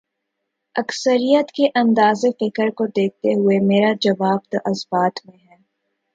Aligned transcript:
اکثریت 0.75 1.51
کے 1.51 1.67
انداز 1.75 2.25
فکر 2.39 2.69
کو 2.69 2.85
دیکھتے 2.87 3.33
ہوئے، 3.33 3.59
میرا 3.59 3.93
جواب 4.01 4.39
تو 4.51 4.57
اثبات 4.65 5.25
میں 5.25 5.37
ہے۔ 5.37 5.55